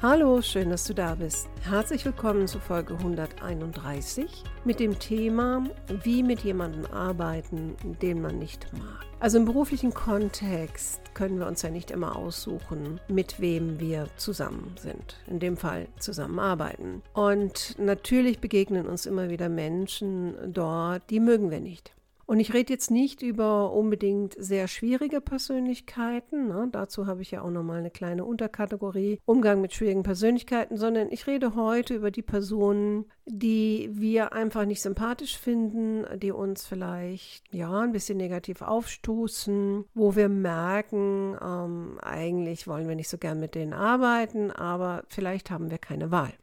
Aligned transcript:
Hallo, 0.00 0.40
schön, 0.42 0.70
dass 0.70 0.84
du 0.84 0.94
da 0.94 1.16
bist. 1.16 1.48
Herzlich 1.60 2.04
willkommen 2.04 2.46
zu 2.46 2.60
Folge 2.60 2.94
131 2.94 4.44
mit 4.64 4.78
dem 4.78 4.96
Thema, 5.00 5.64
wie 6.04 6.22
mit 6.22 6.38
jemandem 6.44 6.86
arbeiten, 6.86 7.74
den 8.00 8.22
man 8.22 8.38
nicht 8.38 8.72
mag. 8.74 9.04
Also 9.18 9.38
im 9.38 9.44
beruflichen 9.44 9.92
Kontext 9.92 11.00
können 11.14 11.40
wir 11.40 11.48
uns 11.48 11.62
ja 11.62 11.70
nicht 11.70 11.90
immer 11.90 12.14
aussuchen, 12.14 13.00
mit 13.08 13.40
wem 13.40 13.80
wir 13.80 14.06
zusammen 14.16 14.76
sind. 14.80 15.16
In 15.26 15.40
dem 15.40 15.56
Fall 15.56 15.88
zusammenarbeiten. 15.98 17.02
Und 17.12 17.74
natürlich 17.76 18.38
begegnen 18.38 18.86
uns 18.86 19.04
immer 19.04 19.30
wieder 19.30 19.48
Menschen 19.48 20.36
dort, 20.52 21.10
die 21.10 21.18
mögen 21.18 21.50
wir 21.50 21.58
nicht. 21.58 21.92
Und 22.28 22.40
ich 22.40 22.52
rede 22.52 22.74
jetzt 22.74 22.90
nicht 22.90 23.22
über 23.22 23.72
unbedingt 23.72 24.34
sehr 24.38 24.68
schwierige 24.68 25.22
Persönlichkeiten, 25.22 26.48
ne? 26.48 26.68
dazu 26.70 27.06
habe 27.06 27.22
ich 27.22 27.30
ja 27.30 27.40
auch 27.40 27.48
nochmal 27.48 27.78
eine 27.78 27.90
kleine 27.90 28.26
Unterkategorie, 28.26 29.18
Umgang 29.24 29.62
mit 29.62 29.72
schwierigen 29.72 30.02
Persönlichkeiten, 30.02 30.76
sondern 30.76 31.10
ich 31.10 31.26
rede 31.26 31.54
heute 31.54 31.94
über 31.94 32.10
die 32.10 32.20
Personen, 32.20 33.06
die 33.24 33.88
wir 33.92 34.34
einfach 34.34 34.66
nicht 34.66 34.82
sympathisch 34.82 35.38
finden, 35.38 36.04
die 36.18 36.30
uns 36.30 36.66
vielleicht 36.66 37.44
ja 37.50 37.80
ein 37.80 37.92
bisschen 37.92 38.18
negativ 38.18 38.60
aufstoßen, 38.60 39.86
wo 39.94 40.14
wir 40.14 40.28
merken, 40.28 41.34
ähm, 41.42 41.98
eigentlich 42.02 42.68
wollen 42.68 42.88
wir 42.88 42.94
nicht 42.94 43.08
so 43.08 43.16
gern 43.16 43.40
mit 43.40 43.54
denen 43.54 43.72
arbeiten, 43.72 44.50
aber 44.50 45.02
vielleicht 45.08 45.50
haben 45.50 45.70
wir 45.70 45.78
keine 45.78 46.10
Wahl. 46.10 46.34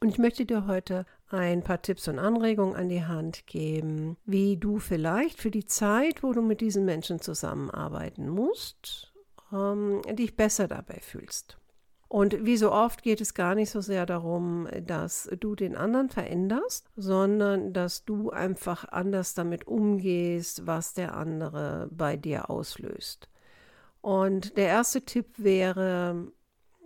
Und 0.00 0.08
ich 0.08 0.18
möchte 0.18 0.46
dir 0.46 0.66
heute 0.66 1.04
ein 1.32 1.62
paar 1.62 1.82
Tipps 1.82 2.08
und 2.08 2.18
Anregungen 2.18 2.76
an 2.76 2.88
die 2.88 3.04
Hand 3.04 3.46
geben, 3.46 4.16
wie 4.24 4.56
du 4.56 4.78
vielleicht 4.78 5.38
für 5.40 5.50
die 5.50 5.64
Zeit, 5.64 6.22
wo 6.22 6.32
du 6.32 6.42
mit 6.42 6.60
diesen 6.60 6.84
Menschen 6.84 7.20
zusammenarbeiten 7.20 8.28
musst, 8.28 9.12
ähm, 9.52 10.02
dich 10.10 10.36
besser 10.36 10.68
dabei 10.68 10.98
fühlst. 11.00 11.58
Und 12.12 12.44
wie 12.44 12.58
so 12.58 12.70
oft 12.70 13.02
geht 13.02 13.22
es 13.22 13.32
gar 13.32 13.54
nicht 13.54 13.70
so 13.70 13.80
sehr 13.80 14.04
darum, 14.04 14.68
dass 14.84 15.30
du 15.40 15.54
den 15.54 15.74
anderen 15.74 16.10
veränderst, 16.10 16.90
sondern 16.94 17.72
dass 17.72 18.04
du 18.04 18.28
einfach 18.28 18.86
anders 18.90 19.32
damit 19.32 19.66
umgehst, 19.66 20.66
was 20.66 20.92
der 20.92 21.16
andere 21.16 21.88
bei 21.90 22.18
dir 22.18 22.50
auslöst. 22.50 23.30
Und 24.02 24.58
der 24.58 24.66
erste 24.66 25.06
Tipp 25.06 25.26
wäre, 25.38 26.30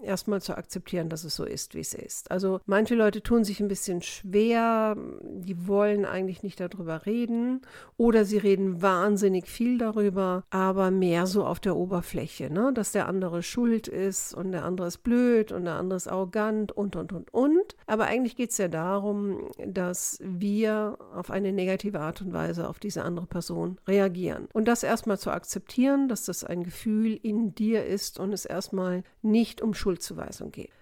erstmal 0.02 0.42
zu 0.42 0.56
akzeptieren, 0.56 1.08
dass 1.08 1.24
es 1.24 1.36
so 1.36 1.44
ist, 1.44 1.74
wie 1.74 1.80
es 1.80 1.94
ist. 1.94 2.30
Also 2.30 2.60
manche 2.66 2.94
Leute 2.94 3.22
tun 3.22 3.44
sich 3.44 3.60
ein 3.60 3.68
bisschen 3.68 4.02
schwer, 4.02 4.96
die 5.22 5.66
wollen 5.66 6.04
eigentlich 6.04 6.42
nicht 6.42 6.60
darüber 6.60 7.06
reden 7.06 7.62
oder 7.96 8.24
sie 8.24 8.38
reden 8.38 8.82
wahnsinnig 8.82 9.46
viel 9.48 9.78
darüber, 9.78 10.44
aber 10.50 10.90
mehr 10.90 11.26
so 11.26 11.44
auf 11.44 11.60
der 11.60 11.76
Oberfläche, 11.76 12.52
ne? 12.52 12.72
dass 12.74 12.92
der 12.92 13.08
andere 13.08 13.42
schuld 13.42 13.88
ist 13.88 14.34
und 14.34 14.52
der 14.52 14.64
andere 14.64 14.88
ist 14.88 14.98
blöd 14.98 15.52
und 15.52 15.64
der 15.64 15.74
andere 15.74 15.96
ist 15.96 16.08
arrogant 16.08 16.72
und, 16.72 16.96
und, 16.96 17.12
und, 17.12 17.32
und. 17.32 17.76
Aber 17.86 18.06
eigentlich 18.06 18.36
geht 18.36 18.50
es 18.50 18.58
ja 18.58 18.68
darum, 18.68 19.50
dass 19.66 20.18
wir 20.22 20.98
auf 21.14 21.30
eine 21.30 21.52
negative 21.52 22.00
Art 22.00 22.20
und 22.22 22.32
Weise 22.32 22.68
auf 22.68 22.78
diese 22.78 23.02
andere 23.02 23.26
Person 23.26 23.78
reagieren. 23.86 24.48
Und 24.52 24.66
das 24.68 24.82
erstmal 24.82 25.18
zu 25.18 25.30
akzeptieren, 25.30 26.08
dass 26.08 26.24
das 26.24 26.44
ein 26.44 26.64
Gefühl 26.64 27.18
in 27.22 27.54
dir 27.54 27.84
ist 27.84 28.18
und 28.18 28.32
es 28.32 28.44
erstmal 28.44 29.02
nicht 29.22 29.60
um 29.60 29.74
Schuldzuweisung 29.86 30.50
geht. 30.50 30.72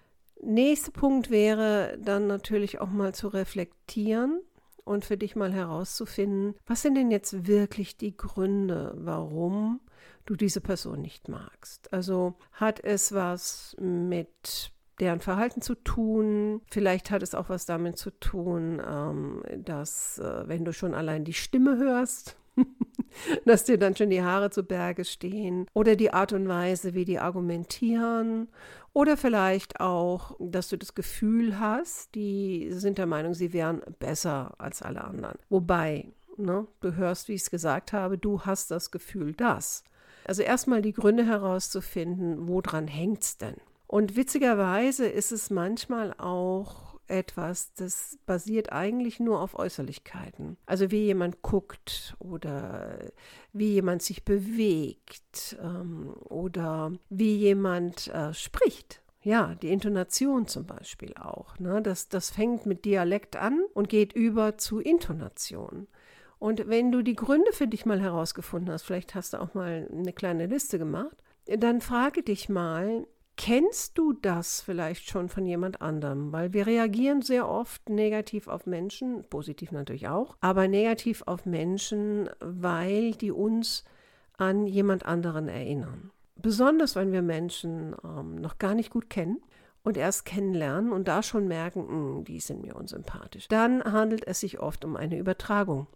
Nächster 0.43 0.91
Punkt 0.91 1.31
wäre 1.31 1.99
dann 2.01 2.27
natürlich 2.27 2.81
auch 2.81 2.89
mal 2.89 3.15
zu 3.15 3.29
reflektieren 3.29 4.41
und 4.85 5.05
für 5.05 5.19
dich 5.19 5.37
mal 5.37 5.53
herauszufinden, 5.53 6.55
was 6.67 6.81
sind 6.81 6.95
denn 6.95 7.11
jetzt 7.11 7.47
wirklich 7.47 7.99
die 7.99 8.17
Gründe, 8.17 8.95
warum 8.97 9.81
du 10.25 10.37
diese 10.37 10.63
Person 10.63 11.03
nicht 11.03 11.29
magst. 11.29 11.93
Also 11.93 12.35
hat 12.53 12.83
es 12.83 13.13
was 13.13 13.77
mit 13.79 14.73
deren 15.01 15.21
Verhalten 15.21 15.61
zu 15.61 15.75
tun. 15.75 16.63
Vielleicht 16.71 17.11
hat 17.11 17.23
es 17.23 17.35
auch 17.35 17.51
was 17.51 17.67
damit 17.67 17.99
zu 17.99 18.11
tun, 18.11 18.81
ähm, 18.87 19.43
dass 19.59 20.19
äh, 20.19 20.49
wenn 20.49 20.65
du 20.65 20.73
schon 20.73 20.95
allein 20.95 21.25
die 21.25 21.35
Stimme 21.35 21.77
hörst, 21.77 22.39
dass 23.45 23.65
dir 23.65 23.79
dann 23.79 23.97
schon 23.97 24.11
die 24.11 24.23
Haare 24.23 24.51
zu 24.51 24.63
Berge 24.63 25.05
stehen 25.05 25.67
oder 25.73 25.97
die 25.97 26.13
Art 26.13 26.33
und 26.33 26.49
Weise, 26.49 26.95
wie 26.95 27.05
die 27.05 27.19
argumentieren 27.19 28.49
oder 28.93 29.17
vielleicht 29.17 29.81
auch, 29.81 30.37
dass 30.39 30.69
du 30.69 30.79
das 30.79 30.95
Gefühl 30.95 31.59
hast, 31.59 32.15
die 32.15 32.69
sind 32.71 32.99
der 32.99 33.07
Meinung, 33.07 33.35
sie 33.35 33.53
wären 33.53 33.83
besser 33.99 34.55
als 34.59 34.83
alle 34.83 35.03
anderen. 35.03 35.39
Wobei, 35.49 36.13
ne, 36.37 36.67
du 36.81 36.95
hörst, 36.95 37.29
wie 37.29 37.35
ich 37.35 37.43
es 37.43 37.51
gesagt 37.51 37.93
habe, 37.93 38.19
du 38.19 38.43
hast 38.43 38.71
das 38.71 38.91
Gefühl, 38.91 39.33
dass. 39.33 39.85
Also 40.25 40.43
erstmal 40.43 40.81
die 40.81 40.93
Gründe 40.93 41.27
herauszufinden, 41.27 42.49
woran 42.49 42.87
hängt 42.87 43.23
es 43.23 43.37
denn? 43.37 43.57
Und 43.87 44.17
witzigerweise 44.17 45.07
ist 45.07 45.33
es 45.33 45.51
manchmal 45.51 46.15
auch 46.15 46.94
etwas, 47.09 47.75
das 47.75 48.19
basiert 48.27 48.73
eigentlich 48.73 49.21
nur 49.21 49.41
auf 49.41 49.59
Äußerlichkeiten. 49.59 50.57
Also 50.67 50.91
wie 50.91 51.05
jemand 51.05 51.43
guckt 51.43 52.17
oder 52.19 52.99
wie 53.53 53.73
jemand 53.73 54.03
sich 54.03 54.25
bewegt 54.25 55.57
ähm, 55.63 56.15
oder 56.29 56.93
wie 57.11 57.37
jemand 57.37 58.09
äh, 58.09 58.33
spricht. 58.33 59.01
Ja, 59.23 59.55
die 59.55 59.71
Intonation 59.71 60.47
zum 60.47 60.67
Beispiel 60.67 61.15
auch. 61.15 61.59
Ne? 61.59 61.81
Das, 61.81 62.09
das 62.09 62.31
fängt 62.31 62.67
mit 62.67 62.85
Dialekt 62.85 63.37
an 63.37 63.65
und 63.73 63.89
geht 63.89 64.13
über 64.13 64.59
zu 64.59 64.81
Intonation. 64.81 65.89
Und 66.39 66.69
wenn 66.69 66.93
du 66.93 67.01
die 67.01 67.17
Gründe 67.17 67.53
für 67.53 67.67
dich 67.67 67.87
mal 67.87 68.01
herausgefunden 68.01 68.71
hast, 68.71 68.83
vielleicht 68.83 69.15
hast 69.15 69.33
du 69.33 69.41
auch 69.41 69.55
mal 69.55 69.89
eine 69.91 70.13
kleine 70.13 70.45
Liste 70.47 70.79
gemacht, 70.79 71.17
dann 71.47 71.81
frage 71.81 72.23
dich 72.23 72.51
mal, 72.51 73.07
Kennst 73.37 73.99
du 73.99 74.13
das 74.13 74.61
vielleicht 74.61 75.11
schon 75.11 75.29
von 75.29 75.45
jemand 75.45 75.83
anderem? 75.83 76.33
Weil 76.33 76.53
wir 76.53 76.67
reagieren 76.67 77.21
sehr 77.23 77.49
oft 77.49 77.89
negativ 77.89 78.47
auf 78.47 78.67
Menschen, 78.67 79.25
positiv 79.29 79.73
natürlich 79.73 80.09
auch, 80.09 80.37
aber 80.41 80.69
negativ 80.69 81.23
auf 81.27 81.45
Menschen, 81.45 82.31
weil 82.41 83.13
die 83.13 83.33
uns 83.33 83.85
an 84.37 84.67
jemand 84.67 85.05
anderen 85.05 85.49
erinnern. 85.49 86.11
Besonders 86.37 86.95
wenn 86.95 87.13
wir 87.13 87.23
Menschen 87.23 87.95
ähm, 88.05 88.37
noch 88.37 88.59
gar 88.59 88.75
nicht 88.75 88.91
gut 88.91 89.11
kennen 89.11 89.41
und 89.83 89.97
erst 89.97 90.25
kennenlernen 90.25 90.93
und 90.93 91.09
da 91.09 91.23
schon 91.23 91.49
merken, 91.49 91.87
mh, 91.87 91.89
hm, 91.89 92.25
die 92.25 92.41
sind 92.41 92.63
mir 92.63 92.77
unsympathisch. 92.77 93.49
Dann 93.49 93.83
handelt 93.85 94.27
es 94.27 94.41
sich 94.41 94.61
oft 94.61 94.85
um 94.85 94.97
eine 94.97 95.19
Übertragung. 95.19 95.87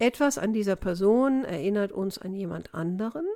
Etwas 0.00 0.38
an 0.38 0.52
dieser 0.52 0.76
Person 0.76 1.44
erinnert 1.44 1.92
uns 1.92 2.18
an 2.18 2.34
jemand 2.34 2.74
anderen 2.74 3.26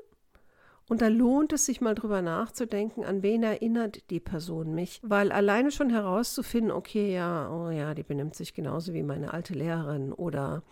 und 0.93 1.01
da 1.01 1.09
lohnt 1.09 1.55
es 1.55 1.65
sich 1.65 1.81
mal 1.81 1.95
drüber 1.95 2.21
nachzudenken, 2.21 3.03
an 3.03 3.23
wen 3.23 3.43
erinnert 3.43 4.11
die 4.11 4.21
Person 4.21 4.75
mich. 4.75 5.01
Weil 5.03 5.33
alleine 5.33 5.71
schon 5.71 5.89
herauszufinden, 5.89 6.71
okay, 6.71 7.15
ja, 7.15 7.51
oh 7.51 7.71
ja, 7.71 7.95
die 7.95 8.03
benimmt 8.03 8.35
sich 8.35 8.53
genauso 8.53 8.93
wie 8.93 9.03
meine 9.03 9.33
alte 9.33 9.55
Lehrerin 9.55 10.13
oder 10.13 10.63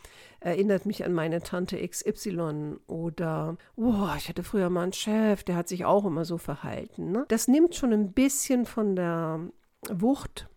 erinnert 0.40 0.84
mich 0.84 1.06
an 1.06 1.14
meine 1.14 1.40
Tante 1.40 1.78
XY 1.88 2.80
oder, 2.86 3.56
boah, 3.76 4.14
ich 4.18 4.28
hatte 4.28 4.42
früher 4.42 4.68
mal 4.68 4.82
einen 4.82 4.92
Chef, 4.92 5.42
der 5.42 5.56
hat 5.56 5.68
sich 5.68 5.86
auch 5.86 6.04
immer 6.04 6.26
so 6.26 6.36
verhalten. 6.36 7.12
Ne? 7.12 7.24
Das 7.28 7.48
nimmt 7.48 7.74
schon 7.74 7.94
ein 7.94 8.12
bisschen 8.12 8.66
von 8.66 8.96
der 8.96 9.40
Wucht 9.88 10.50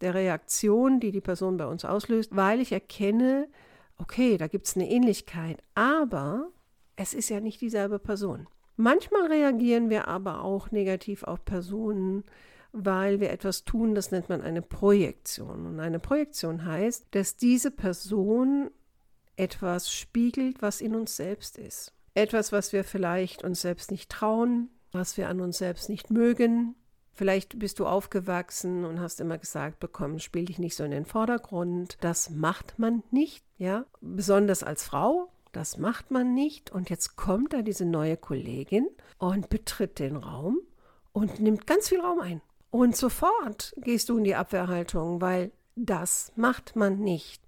der 0.00 0.14
Reaktion, 0.14 1.00
die 1.00 1.12
die 1.12 1.20
Person 1.20 1.58
bei 1.58 1.66
uns 1.66 1.84
auslöst, 1.84 2.34
weil 2.34 2.62
ich 2.62 2.72
erkenne, 2.72 3.46
okay, 3.98 4.38
da 4.38 4.46
gibt 4.46 4.68
es 4.68 4.74
eine 4.74 4.88
Ähnlichkeit, 4.88 5.62
aber 5.74 6.48
es 6.96 7.12
ist 7.12 7.28
ja 7.28 7.40
nicht 7.40 7.60
dieselbe 7.60 7.98
Person. 7.98 8.48
Manchmal 8.76 9.26
reagieren 9.26 9.90
wir 9.90 10.08
aber 10.08 10.42
auch 10.42 10.70
negativ 10.70 11.22
auf 11.24 11.44
Personen, 11.44 12.24
weil 12.72 13.20
wir 13.20 13.30
etwas 13.30 13.64
tun, 13.64 13.94
das 13.94 14.10
nennt 14.10 14.28
man 14.28 14.40
eine 14.40 14.62
Projektion. 14.62 15.66
Und 15.66 15.80
eine 15.80 15.98
Projektion 15.98 16.64
heißt, 16.64 17.06
dass 17.10 17.36
diese 17.36 17.70
Person 17.70 18.70
etwas 19.36 19.92
spiegelt, 19.92 20.62
was 20.62 20.80
in 20.80 20.94
uns 20.94 21.16
selbst 21.16 21.58
ist. 21.58 21.92
Etwas, 22.14 22.52
was 22.52 22.72
wir 22.72 22.84
vielleicht 22.84 23.44
uns 23.44 23.60
selbst 23.60 23.90
nicht 23.90 24.10
trauen, 24.10 24.70
was 24.90 25.16
wir 25.16 25.28
an 25.28 25.40
uns 25.40 25.58
selbst 25.58 25.88
nicht 25.88 26.10
mögen. 26.10 26.74
Vielleicht 27.14 27.58
bist 27.58 27.78
du 27.78 27.86
aufgewachsen 27.86 28.84
und 28.84 29.00
hast 29.00 29.20
immer 29.20 29.36
gesagt 29.36 29.80
bekommen, 29.80 30.18
spiel 30.18 30.46
dich 30.46 30.58
nicht 30.58 30.76
so 30.76 30.84
in 30.84 30.90
den 30.90 31.04
Vordergrund. 31.04 31.98
Das 32.00 32.30
macht 32.30 32.78
man 32.78 33.02
nicht, 33.10 33.44
ja. 33.58 33.84
Besonders 34.00 34.62
als 34.62 34.84
Frau 34.84 35.30
das 35.52 35.78
macht 35.78 36.10
man 36.10 36.34
nicht. 36.34 36.70
Und 36.72 36.90
jetzt 36.90 37.16
kommt 37.16 37.52
da 37.52 37.62
diese 37.62 37.84
neue 37.84 38.16
Kollegin 38.16 38.88
und 39.18 39.48
betritt 39.50 39.98
den 39.98 40.16
Raum 40.16 40.58
und 41.12 41.40
nimmt 41.40 41.66
ganz 41.66 41.88
viel 41.88 42.00
Raum 42.00 42.20
ein. 42.20 42.40
Und 42.70 42.96
sofort 42.96 43.74
gehst 43.76 44.08
du 44.08 44.18
in 44.18 44.24
die 44.24 44.34
Abwehrhaltung, 44.34 45.20
weil 45.20 45.52
das 45.76 46.32
macht 46.36 46.74
man 46.74 46.98
nicht. 47.00 47.42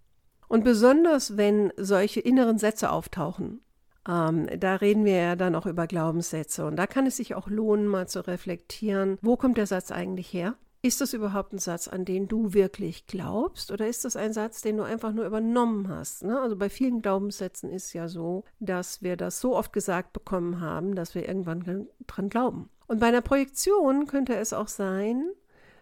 Und 0.48 0.64
besonders, 0.64 1.36
wenn 1.36 1.72
solche 1.76 2.20
inneren 2.20 2.58
Sätze 2.58 2.90
auftauchen, 2.90 3.60
ähm, 4.06 4.48
da 4.58 4.76
reden 4.76 5.04
wir 5.04 5.16
ja 5.16 5.36
dann 5.36 5.54
auch 5.54 5.66
über 5.66 5.86
Glaubenssätze. 5.86 6.66
Und 6.66 6.76
da 6.76 6.86
kann 6.86 7.06
es 7.06 7.16
sich 7.16 7.34
auch 7.34 7.48
lohnen, 7.48 7.86
mal 7.86 8.06
zu 8.06 8.26
reflektieren, 8.26 9.18
wo 9.22 9.36
kommt 9.36 9.56
der 9.56 9.66
Satz 9.66 9.90
eigentlich 9.90 10.32
her? 10.32 10.56
Ist 10.84 11.00
das 11.00 11.14
überhaupt 11.14 11.54
ein 11.54 11.58
Satz, 11.58 11.88
an 11.88 12.04
den 12.04 12.28
du 12.28 12.52
wirklich 12.52 13.06
glaubst? 13.06 13.72
Oder 13.72 13.88
ist 13.88 14.04
das 14.04 14.16
ein 14.16 14.34
Satz, 14.34 14.60
den 14.60 14.76
du 14.76 14.82
einfach 14.82 15.14
nur 15.14 15.24
übernommen 15.24 15.88
hast? 15.88 16.24
Ne? 16.24 16.38
Also 16.38 16.56
bei 16.56 16.68
vielen 16.68 17.00
Glaubenssätzen 17.00 17.70
ist 17.70 17.94
ja 17.94 18.06
so, 18.06 18.44
dass 18.60 19.00
wir 19.00 19.16
das 19.16 19.40
so 19.40 19.56
oft 19.56 19.72
gesagt 19.72 20.12
bekommen 20.12 20.60
haben, 20.60 20.94
dass 20.94 21.14
wir 21.14 21.26
irgendwann 21.26 21.88
dran 22.06 22.28
glauben. 22.28 22.68
Und 22.86 23.00
bei 23.00 23.06
einer 23.06 23.22
Projektion 23.22 24.06
könnte 24.06 24.36
es 24.36 24.52
auch 24.52 24.68
sein, 24.68 25.30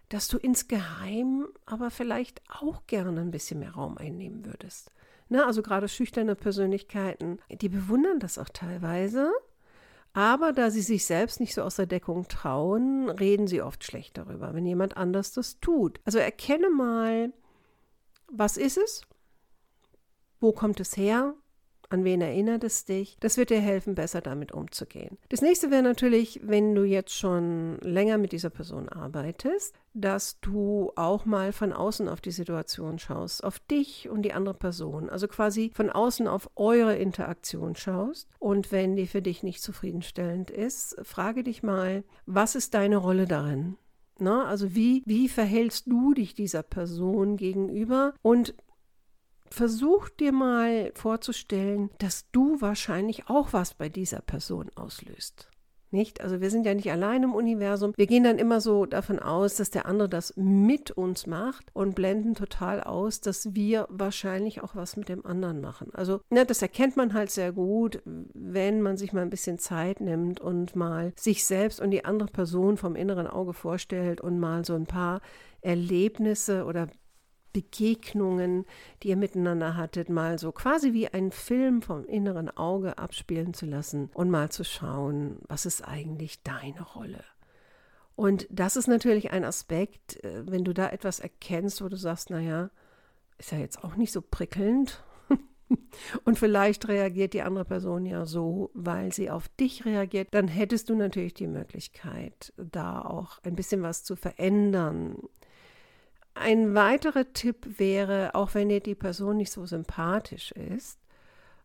dass 0.09 0.29
du 0.29 0.39
insgeheim 0.39 1.49
aber 1.67 1.91
vielleicht 1.91 2.41
auch 2.49 2.87
gerne 2.87 3.23
ein 3.23 3.33
bisschen 3.33 3.59
mehr 3.59 3.73
Raum 3.73 3.99
einnehmen 3.99 4.45
würdest. 4.45 4.93
Ne? 5.29 5.45
Also 5.45 5.63
gerade 5.63 5.89
schüchterne 5.89 6.37
Persönlichkeiten, 6.37 7.41
die 7.51 7.69
bewundern 7.69 8.21
das 8.21 8.39
auch 8.39 8.51
teilweise 8.51 9.33
aber 10.15 10.53
da 10.53 10.71
sie 10.71 10.83
sich 10.83 11.07
selbst 11.07 11.41
nicht 11.41 11.55
so 11.55 11.63
aus 11.63 11.77
der 11.77 11.87
Deckung 11.87 12.29
trauen, 12.29 13.09
reden 13.09 13.47
sie 13.47 13.63
oft 13.63 13.85
schlecht 13.85 14.19
darüber, 14.19 14.55
wenn 14.55 14.67
jemand 14.67 14.97
anders 14.97 15.33
das 15.33 15.59
tut. 15.61 16.01
Also 16.05 16.19
erkenne 16.19 16.71
mal, 16.71 17.33
was 18.31 18.57
ist 18.57 18.77
es? 18.77 19.03
Wo 20.41 20.53
kommt 20.53 20.81
es 20.81 20.97
her? 20.97 21.35
An 21.93 22.05
wen 22.05 22.23
erinnert 22.23 22.65
es 22.65 22.87
dich? 22.87 23.19
Das 23.21 23.37
wird 23.37 23.51
dir 23.51 23.61
helfen, 23.61 23.95
besser 23.95 24.23
damit 24.23 24.51
umzugehen. 24.51 25.19
Das 25.29 25.43
nächste 25.43 25.71
wäre 25.71 25.83
natürlich, 25.83 26.41
wenn 26.43 26.75
du 26.75 26.85
jetzt 26.85 27.15
schon 27.15 27.77
länger 27.83 28.17
mit 28.17 28.33
dieser 28.33 28.49
Person 28.49 28.89
arbeitest, 28.89 29.75
dass 29.93 30.41
du 30.41 30.91
auch 30.97 31.27
mal 31.27 31.53
von 31.53 31.75
außen 31.75 32.09
auf 32.09 32.23
die 32.23 32.31
Situation 32.31 32.99
schaust, 32.99 33.45
auf 33.45 33.59
dich 33.59 34.09
und 34.09 34.23
die 34.23 34.33
andere 34.33 34.55
Person. 34.55 35.11
Also 35.11 35.29
quasi 35.29 35.71
von 35.75 35.91
außen 35.91 36.27
auf 36.27 36.49
eure 36.57 36.97
Interaktion 36.97 37.77
schaust. 37.77 38.27
Und 38.39 38.73
wenn 38.73 38.97
die 38.97 39.07
für 39.07 39.21
dich 39.21 39.43
nicht 39.43 39.61
zufriedenstellend 39.63 40.51
ist, 40.51 40.97
frage 41.03 41.45
dich 41.45 41.63
mal, 41.63 42.05
was 42.25 42.55
ist 42.55 42.73
deine 42.73 42.97
Rolle 42.97 43.27
darin? 43.27 43.77
Na, 44.19 44.47
also 44.47 44.75
wie, 44.75 45.03
wie 45.05 45.29
verhältst 45.29 45.89
du 45.89 46.15
dich 46.15 46.33
dieser 46.33 46.63
Person 46.63 47.37
gegenüber? 47.37 48.15
Und 48.23 48.55
versuch 49.53 50.09
dir 50.09 50.33
mal 50.33 50.93
vorzustellen, 50.95 51.91
dass 51.99 52.31
du 52.33 52.61
wahrscheinlich 52.61 53.29
auch 53.29 53.53
was 53.53 53.75
bei 53.75 53.89
dieser 53.89 54.21
Person 54.21 54.71
auslöst. 54.75 55.49
Nicht? 55.93 56.23
Also 56.23 56.41
wir 56.41 56.49
sind 56.49 56.65
ja 56.65 56.73
nicht 56.73 56.91
allein 56.91 57.23
im 57.23 57.35
Universum. 57.35 57.93
Wir 57.97 58.07
gehen 58.07 58.25
dann 58.25 58.39
immer 58.39 58.63
so 58.63 58.87
davon 58.87 59.19
aus, 59.19 59.57
dass 59.57 59.69
der 59.69 59.85
andere 59.85 60.09
das 60.09 60.33
mit 60.37 60.91
uns 60.91 61.27
macht 61.27 61.67
und 61.75 61.95
blenden 61.95 62.35
total 62.35 62.83
aus, 62.83 63.21
dass 63.21 63.55
wir 63.55 63.87
wahrscheinlich 63.91 64.63
auch 64.63 64.75
was 64.75 64.97
mit 64.97 65.11
dem 65.11 65.27
anderen 65.27 65.61
machen. 65.61 65.91
Also 65.93 66.21
ne, 66.31 66.47
das 66.47 66.63
erkennt 66.63 66.97
man 66.97 67.13
halt 67.13 67.31
sehr 67.31 67.53
gut, 67.53 68.01
wenn 68.05 68.81
man 68.81 68.97
sich 68.97 69.13
mal 69.13 69.21
ein 69.21 69.29
bisschen 69.29 69.59
Zeit 69.59 70.01
nimmt 70.01 70.41
und 70.41 70.75
mal 70.75 71.13
sich 71.15 71.45
selbst 71.45 71.79
und 71.79 71.91
die 71.91 72.07
andere 72.07 72.31
Person 72.31 72.79
vom 72.79 72.97
inneren 72.97 73.27
Auge 73.27 73.53
vorstellt 73.53 74.23
und 74.23 74.39
mal 74.39 74.65
so 74.65 74.75
ein 74.75 74.87
paar 74.87 75.21
Erlebnisse 75.61 76.65
oder 76.65 76.89
Begegnungen, 77.53 78.65
die 79.03 79.09
ihr 79.09 79.17
miteinander 79.17 79.77
hattet, 79.77 80.09
mal 80.09 80.39
so 80.39 80.53
quasi 80.53 80.93
wie 80.93 81.09
ein 81.09 81.31
Film 81.31 81.83
vom 81.83 82.05
inneren 82.05 82.49
Auge 82.51 82.99
abspielen 82.99 83.55
zu 83.55 83.67
lassen 83.67 84.11
und 84.15 84.31
mal 84.31 84.51
zu 84.51 84.65
schauen, 84.65 85.39
was 85.49 85.67
ist 85.67 85.87
eigentlich 85.87 86.43
deine 86.43 86.83
Rolle. 86.83 87.25
Und 88.15 88.47
das 88.51 88.77
ist 88.77 88.89
natürlich 88.89 89.31
ein 89.33 89.45
Aspekt, 89.45 90.23
äh, 90.23 90.47
wenn 90.47 90.65
du 90.65 90.73
da 90.73 90.91
etwas 90.91 91.21
erkennst, 91.21 91.83
wo 91.83 91.89
du 91.89 91.97
sagst, 91.97 92.31
naja, 92.31 92.71
ist 93.39 93.53
ja 93.53 93.59
jetzt 93.59 93.83
auch 93.83 93.97
nicht 93.97 94.13
so 94.13 94.23
prickelnd. 94.23 95.03
Und 96.25 96.39
vielleicht 96.39 96.89
reagiert 96.89 97.33
die 97.33 97.43
andere 97.43 97.65
Person 97.65 98.05
ja 98.05 98.27
so, 98.27 98.71
weil 98.75 99.13
sie 99.13 99.31
auf 99.31 99.49
dich 99.49 99.85
reagiert. 99.85 100.29
Dann 100.33 100.47
hättest 100.49 100.91
du 100.91 100.95
natürlich 100.95 101.35
die 101.35 101.47
Möglichkeit, 101.47 102.53
da 102.57 103.03
auch 103.03 103.39
ein 103.43 103.57
bisschen 103.57 103.83
was 103.83 104.05
zu 104.05 104.15
verändern, 104.15 105.17
ein 106.35 106.75
weiterer 106.75 107.33
Tipp 107.33 107.79
wäre, 107.79 108.35
auch 108.35 108.55
wenn 108.55 108.69
dir 108.69 108.81
die 108.81 108.95
Person 108.95 109.37
nicht 109.37 109.53
so 109.53 109.67
sympathisch 109.67 110.53
ist, 110.53 110.99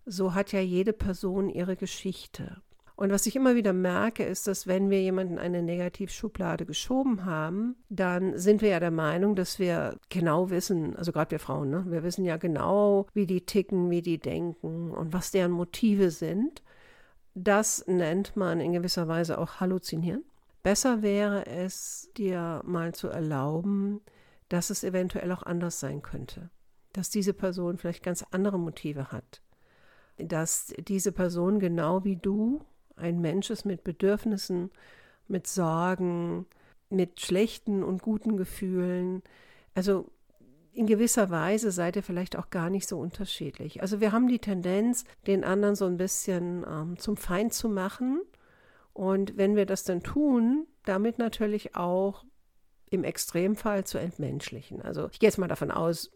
so 0.06 0.34
hat 0.34 0.52
ja 0.52 0.60
jede 0.60 0.94
Person 0.94 1.50
ihre 1.50 1.75
Geschichte. 1.75 2.62
Und 2.98 3.12
was 3.12 3.28
ich 3.28 3.36
immer 3.36 3.54
wieder 3.54 3.74
merke, 3.74 4.24
ist, 4.24 4.48
dass 4.48 4.66
wenn 4.66 4.90
wir 4.90 5.00
jemanden 5.00 5.38
eine 5.38 5.62
Negativschublade 5.62 6.66
geschoben 6.66 7.25
haben, 7.25 7.75
dann 7.90 8.36
sind 8.40 8.64
wir 8.64 8.69
ja 8.69 8.80
der 8.80 8.92
Meinung, 8.92 9.36
dass 9.36 9.60
wir 9.60 10.00
genau 10.10 10.50
wissen, 10.50 10.96
also 10.96 11.12
gerade 11.12 11.30
wir 11.30 11.40
Frauen, 11.40 11.70
ne? 11.70 11.86
wir 11.90 12.02
wissen 12.02 12.25
ja 12.25 12.38
genau, 12.38 13.06
wie 13.13 13.28
die 13.28 13.46
ticken, 13.46 13.92
wie 13.92 14.02
die 14.02 14.18
denken 14.18 14.90
und 14.90 15.13
was 15.13 15.30
deren 15.30 15.52
Motive 15.52 16.10
sind. 16.10 16.63
Das 17.36 17.86
nennt 17.86 18.36
man 18.36 18.60
in 18.60 18.74
gewisser 18.74 19.08
Weise 19.08 19.38
auch 19.38 19.60
Halluzinieren. 19.60 20.24
Besser 20.63 21.04
wäre 21.04 21.46
es, 21.46 22.10
dir 22.18 22.63
mal 22.66 22.96
zu 22.96 23.10
erlauben, 23.10 24.02
dass 24.50 24.70
es 24.70 24.84
eventuell 24.84 25.32
auch 25.32 25.44
anders 25.44 25.80
sein 25.80 26.02
könnte, 26.02 26.50
dass 26.94 27.10
diese 27.10 27.34
Person 27.34 27.78
vielleicht 27.78 28.04
ganz 28.04 28.24
andere 28.32 28.60
Motive 28.60 29.12
hat, 29.12 29.42
dass 30.18 30.74
diese 30.80 31.12
Person 31.12 31.60
genau 31.60 32.04
wie 32.04 32.16
du 32.16 32.62
ein 32.96 33.22
Mensch 33.22 33.50
ist 33.50 33.66
mit 33.66 33.84
Bedürfnissen, 33.84 34.72
mit 35.28 35.48
Sorgen, 35.48 36.46
mit 36.90 37.22
schlechten 37.22 37.84
und 37.84 38.02
guten 38.02 38.38
Gefühlen. 38.38 39.22
Also 39.76 40.10
in 40.74 40.88
gewisser 40.88 41.30
Weise 41.30 41.72
seid 41.72 41.96
ihr 41.96 42.04
vielleicht 42.04 42.36
auch 42.38 42.50
gar 42.50 42.70
nicht 42.70 42.88
so 42.88 43.00
unterschiedlich. 43.00 43.82
Also 43.82 44.00
wir 44.00 44.12
haben 44.12 44.28
die 44.28 44.40
Tendenz, 44.40 45.06
den 45.26 45.44
anderen 45.44 45.76
so 45.76 45.86
ein 45.86 45.98
bisschen 45.98 46.66
ähm, 46.70 47.00
zum 47.00 47.18
Feind 47.18 47.54
zu 47.54 47.70
machen. 47.70 48.22
Und 48.94 49.38
wenn 49.38 49.56
wir 49.56 49.66
das 49.66 49.84
dann 49.84 50.02
tun, 50.02 50.68
damit 50.86 51.20
natürlich 51.20 51.76
auch 51.76 52.26
im 52.89 53.04
Extremfall 53.04 53.86
zu 53.86 53.98
entmenschlichen. 53.98 54.81
Also 54.81 55.10
ich 55.12 55.19
gehe 55.19 55.28
jetzt 55.28 55.38
mal 55.38 55.48
davon 55.48 55.72
aus, 55.72 56.12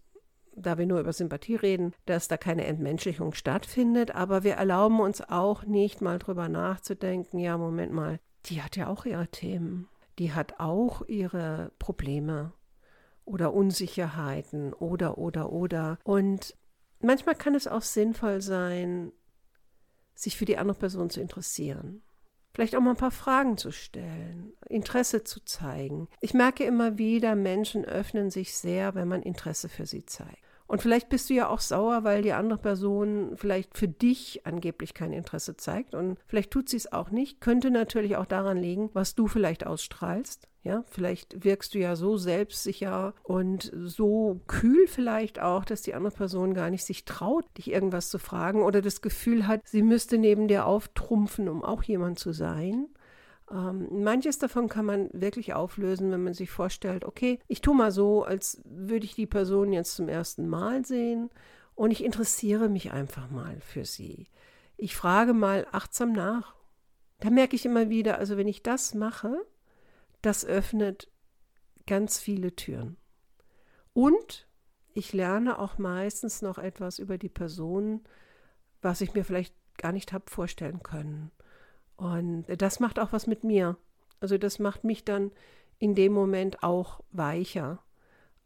da 0.56 0.78
wir 0.78 0.86
nur 0.86 1.00
über 1.00 1.14
Sympathie 1.14 1.56
reden, 1.56 1.94
dass 2.06 2.28
da 2.28 2.38
keine 2.38 2.66
Entmenschlichung 2.66 3.34
stattfindet, 3.34 4.16
aber 4.16 4.44
wir 4.44 4.54
erlauben 4.54 5.00
uns 5.00 5.22
auch 5.22 5.64
nicht 5.64 6.02
mal 6.02 6.20
drüber 6.20 6.50
nachzudenken, 6.50 7.40
ja, 7.40 7.58
Moment 7.58 7.94
mal, 7.94 8.20
die 8.46 8.62
hat 8.62 8.76
ja 8.76 8.88
auch 8.88 9.06
ihre 9.06 9.28
Themen, 9.28 9.88
die 10.20 10.34
hat 10.34 10.60
auch 10.60 11.04
ihre 11.08 11.72
Probleme 11.80 12.54
oder 13.24 13.54
Unsicherheiten 13.54 14.74
oder 14.74 15.18
oder 15.18 15.52
oder. 15.52 16.00
Und 16.04 16.56
manchmal 17.00 17.36
kann 17.36 17.56
es 17.56 17.68
auch 17.68 17.84
sinnvoll 17.84 18.42
sein, 18.42 19.12
sich 20.16 20.38
für 20.38 20.46
die 20.46 20.58
andere 20.58 20.78
Person 20.78 21.10
zu 21.10 21.22
interessieren 21.22 22.02
vielleicht 22.54 22.76
auch 22.76 22.82
mal 22.82 22.92
ein 22.92 22.98
paar 22.98 23.12
Fragen 23.12 23.58
zu 23.58 23.72
stellen, 23.72 24.54
Interesse 24.68 25.24
zu 25.24 25.44
zeigen. 25.46 26.08
Ich 26.20 26.34
merke 26.34 26.64
immer 26.64 26.98
wieder, 26.98 27.36
Menschen 27.36 27.86
öffnen 27.86 28.30
sich 28.30 28.56
sehr, 28.56 28.96
wenn 28.96 29.08
man 29.08 29.22
Interesse 29.24 29.70
für 29.70 29.86
sie 29.86 30.06
zeigt. 30.06 30.38
Und 30.72 30.82
vielleicht 30.82 31.10
bist 31.10 31.30
du 31.30 31.34
ja 31.34 31.50
auch 31.50 31.60
sauer, 31.60 32.06
weil 32.06 32.22
die 32.22 32.32
andere 32.32 32.58
Person 32.58 33.34
vielleicht 33.36 33.78
für 33.78 33.90
dich 33.90 34.46
angeblich 34.46 34.94
kein 34.94 35.12
Interesse 35.12 35.58
zeigt 35.58 35.94
und 35.94 36.18
vielleicht 36.28 36.50
tut 36.50 36.70
sie 36.70 36.78
es 36.78 36.94
auch 36.94 37.12
nicht. 37.12 37.42
Könnte 37.42 37.72
natürlich 37.72 38.16
auch 38.16 38.26
daran 38.26 38.56
liegen, 38.56 38.90
was 38.94 39.14
du 39.14 39.28
vielleicht 39.28 39.68
ausstrahlst. 39.68 40.48
Ja, 40.64 40.86
vielleicht 40.90 41.44
wirkst 41.44 41.74
du 41.74 41.80
ja 41.80 41.98
so 41.98 42.16
selbstsicher 42.16 43.14
und 43.24 43.70
so 43.84 44.40
kühl 44.48 44.88
vielleicht 44.88 45.42
auch, 45.42 45.66
dass 45.66 45.82
die 45.82 45.94
andere 45.94 46.14
Person 46.14 46.54
gar 46.54 46.70
nicht 46.70 46.86
sich 46.86 47.04
traut, 47.04 47.44
dich 47.58 47.70
irgendwas 47.70 48.10
zu 48.10 48.18
fragen 48.18 48.64
oder 48.64 48.82
das 48.82 49.02
Gefühl 49.02 49.48
hat, 49.48 49.68
sie 49.68 49.82
müsste 49.82 50.18
neben 50.18 50.48
dir 50.48 50.66
auftrumpfen, 50.66 51.50
um 51.50 51.66
auch 51.66 51.84
jemand 51.84 52.18
zu 52.18 52.32
sein. 52.32 52.88
Ähm, 53.52 54.04
manches 54.04 54.40
davon 54.40 54.70
kann 54.70 54.86
man 54.86 55.10
wirklich 55.14 55.54
auflösen, 55.54 56.12
wenn 56.12 56.24
man 56.24 56.34
sich 56.34 56.50
vorstellt, 56.50 57.04
okay, 57.04 57.40
ich 57.48 57.62
tue 57.62 57.76
mal 57.76 57.92
so, 57.92 58.24
als 58.24 58.62
würde 58.64 59.06
ich 59.06 59.16
die 59.16 59.28
Person 59.28 59.74
jetzt 59.74 59.96
zum 59.96 60.08
ersten 60.08 60.48
Mal 60.48 60.86
sehen 60.86 61.30
und 61.76 61.92
ich 61.92 62.04
interessiere 62.04 62.70
mich 62.70 62.92
einfach 62.92 63.30
mal 63.30 63.60
für 63.60 63.84
sie. 63.84 64.28
Ich 64.78 64.96
frage 64.96 65.34
mal 65.34 65.68
achtsam 65.72 66.14
nach. 66.14 66.56
Da 67.20 67.30
merke 67.30 67.56
ich 67.56 67.66
immer 67.66 67.90
wieder, 67.90 68.18
also 68.18 68.38
wenn 68.38 68.48
ich 68.48 68.64
das 68.64 68.94
mache, 68.94 69.36
das 70.22 70.46
öffnet 70.46 71.12
ganz 71.86 72.20
viele 72.20 72.56
Türen. 72.56 72.98
Und 73.94 74.48
ich 74.94 75.14
lerne 75.14 75.60
auch 75.60 75.78
meistens 75.78 76.42
noch 76.42 76.58
etwas 76.58 77.00
über 77.00 77.18
die 77.18 77.30
Person, 77.30 78.02
was 78.82 79.02
ich 79.02 79.14
mir 79.14 79.26
vielleicht 79.26 79.56
gar 79.78 79.92
nicht 79.92 80.14
habe 80.14 80.30
vorstellen 80.30 80.82
können. 80.84 81.32
Und 82.02 82.46
das 82.58 82.80
macht 82.80 82.98
auch 82.98 83.14
was 83.14 83.28
mit 83.28 83.44
mir. 83.44 83.78
Also 84.20 84.40
das 84.40 84.58
macht 84.58 84.84
mich 84.84 85.06
dann 85.06 85.30
in 85.78 85.94
dem 85.94 86.14
Moment 86.14 86.64
auch 86.64 87.02
weicher, 87.12 87.78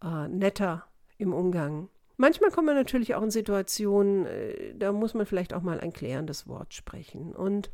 äh, 0.03 0.27
netter 0.27 0.83
im 1.17 1.31
Umgang. 1.31 1.87
Manchmal 2.17 2.51
kommt 2.51 2.65
man 2.65 2.75
natürlich 2.75 3.15
auch 3.15 3.21
in 3.21 3.31
Situationen, 3.31 4.25
äh, 4.25 4.75
da 4.75 4.91
muss 4.91 5.13
man 5.13 5.25
vielleicht 5.25 5.53
auch 5.53 5.61
mal 5.61 5.79
ein 5.79 5.93
klärendes 5.93 6.49
Wort 6.49 6.73
sprechen. 6.73 7.33
Und 7.33 7.71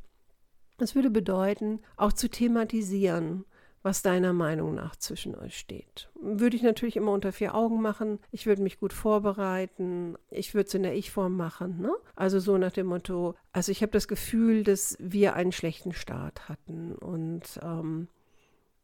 es 0.77 0.93
würde 0.93 1.09
bedeuten, 1.09 1.79
auch 1.97 2.13
zu 2.13 2.29
thematisieren, 2.29 3.45
was 3.83 4.01
deiner 4.01 4.33
Meinung 4.33 4.75
nach 4.75 4.95
zwischen 4.95 5.35
euch 5.35 5.57
steht. 5.57 6.09
Würde 6.19 6.55
ich 6.55 6.61
natürlich 6.61 6.95
immer 6.95 7.11
unter 7.11 7.31
vier 7.31 7.55
Augen 7.55 7.81
machen. 7.81 8.19
Ich 8.31 8.45
würde 8.45 8.61
mich 8.61 8.79
gut 8.79 8.93
vorbereiten. 8.93 10.15
Ich 10.29 10.53
würde 10.53 10.67
es 10.67 10.73
in 10.73 10.83
der 10.83 10.95
Ich-Form 10.95 11.35
machen. 11.35 11.81
Ne? 11.81 11.91
Also 12.15 12.39
so 12.39 12.57
nach 12.57 12.71
dem 12.71 12.87
Motto, 12.87 13.35
also 13.51 13.71
ich 13.71 13.81
habe 13.81 13.91
das 13.91 14.07
Gefühl, 14.07 14.63
dass 14.63 14.97
wir 14.99 15.35
einen 15.35 15.51
schlechten 15.51 15.93
Start 15.93 16.47
hatten. 16.47 16.93
Und 16.93 17.59
ähm, 17.63 18.07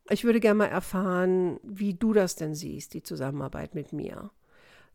ich 0.10 0.24
würde 0.24 0.40
gerne 0.40 0.58
mal 0.58 0.66
erfahren, 0.66 1.60
wie 1.64 1.94
du 1.94 2.14
das 2.14 2.36
denn 2.36 2.56
siehst, 2.56 2.94
die 2.94 3.04
Zusammenarbeit 3.04 3.76
mit 3.76 3.94
mir. 3.94 4.32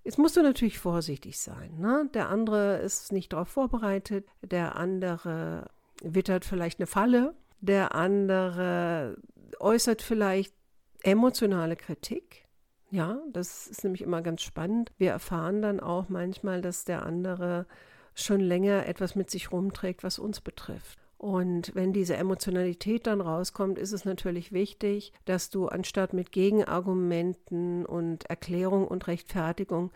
Jetzt 0.04 0.18
musst 0.18 0.36
du 0.36 0.42
natürlich 0.42 0.80
vorsichtig 0.80 1.38
sein. 1.38 1.78
Ne? 1.78 2.08
Der 2.12 2.28
andere 2.28 2.78
ist 2.78 3.12
nicht 3.12 3.32
darauf 3.32 3.48
vorbereitet. 3.48 4.26
Der 4.42 4.74
andere 4.74 5.70
wittert 6.02 6.44
vielleicht 6.44 6.80
eine 6.80 6.88
Falle. 6.88 7.34
Der 7.60 7.94
andere 7.94 9.16
äußert 9.60 10.02
vielleicht 10.02 10.54
emotionale 11.02 11.76
Kritik. 11.76 12.46
Ja, 12.90 13.20
das 13.32 13.66
ist 13.66 13.84
nämlich 13.84 14.02
immer 14.02 14.22
ganz 14.22 14.42
spannend. 14.42 14.92
Wir 14.98 15.10
erfahren 15.10 15.62
dann 15.62 15.80
auch 15.80 16.08
manchmal, 16.08 16.60
dass 16.60 16.84
der 16.84 17.04
andere 17.06 17.66
schon 18.14 18.40
länger 18.40 18.86
etwas 18.86 19.14
mit 19.14 19.30
sich 19.30 19.50
rumträgt, 19.50 20.04
was 20.04 20.18
uns 20.18 20.40
betrifft. 20.40 20.98
Und 21.16 21.74
wenn 21.74 21.92
diese 21.92 22.16
Emotionalität 22.16 23.06
dann 23.06 23.20
rauskommt, 23.20 23.78
ist 23.78 23.92
es 23.92 24.04
natürlich 24.04 24.52
wichtig, 24.52 25.12
dass 25.24 25.50
du 25.50 25.68
anstatt 25.68 26.12
mit 26.12 26.32
Gegenargumenten 26.32 27.86
und 27.86 28.24
Erklärung 28.28 28.86
und 28.86 29.06
Rechtfertigung 29.06 29.92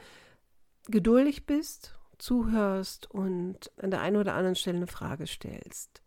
geduldig 0.86 1.44
bist, 1.44 1.98
zuhörst 2.18 3.10
und 3.10 3.70
an 3.76 3.90
der 3.90 4.00
einen 4.00 4.16
oder 4.16 4.34
anderen 4.34 4.54
Stelle 4.54 4.78
eine 4.78 4.86
Frage 4.86 5.26
stellst 5.26 6.00